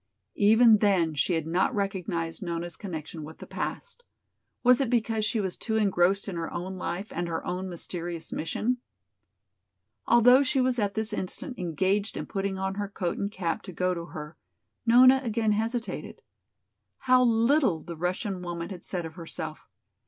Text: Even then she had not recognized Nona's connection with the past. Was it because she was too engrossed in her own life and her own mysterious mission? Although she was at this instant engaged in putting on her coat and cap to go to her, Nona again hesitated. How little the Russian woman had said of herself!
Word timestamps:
Even 0.41 0.79
then 0.79 1.13
she 1.13 1.35
had 1.35 1.45
not 1.45 1.75
recognized 1.75 2.41
Nona's 2.41 2.75
connection 2.75 3.23
with 3.23 3.37
the 3.37 3.45
past. 3.45 4.03
Was 4.63 4.81
it 4.81 4.89
because 4.89 5.23
she 5.23 5.39
was 5.39 5.57
too 5.57 5.75
engrossed 5.75 6.27
in 6.27 6.37
her 6.37 6.51
own 6.51 6.79
life 6.79 7.11
and 7.13 7.27
her 7.27 7.45
own 7.45 7.69
mysterious 7.69 8.31
mission? 8.31 8.79
Although 10.07 10.41
she 10.41 10.59
was 10.59 10.79
at 10.79 10.95
this 10.95 11.13
instant 11.13 11.59
engaged 11.59 12.17
in 12.17 12.25
putting 12.25 12.57
on 12.57 12.73
her 12.73 12.89
coat 12.89 13.19
and 13.19 13.31
cap 13.31 13.61
to 13.61 13.71
go 13.71 13.93
to 13.93 14.05
her, 14.07 14.37
Nona 14.87 15.21
again 15.23 15.51
hesitated. 15.51 16.23
How 17.01 17.21
little 17.23 17.83
the 17.83 17.95
Russian 17.95 18.41
woman 18.41 18.69
had 18.71 18.83
said 18.83 19.05
of 19.05 19.13
herself! 19.13 19.67